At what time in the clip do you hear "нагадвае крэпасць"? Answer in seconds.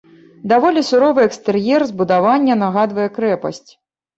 2.63-3.67